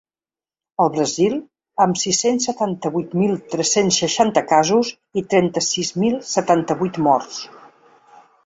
El 0.85 0.87
Brasil, 0.93 1.35
amb 1.85 1.99
sis-cents 2.03 2.47
setanta-vuit 2.49 3.13
mil 3.23 3.37
tres-cents 3.53 4.01
seixanta 4.05 4.45
casos 4.55 4.91
i 5.23 5.25
trenta-sis 5.35 5.93
mil 6.05 6.19
setanta-vuit 6.35 7.03
morts. 7.11 7.43